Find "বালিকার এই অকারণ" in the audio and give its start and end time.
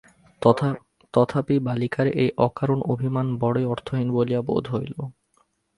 1.59-2.79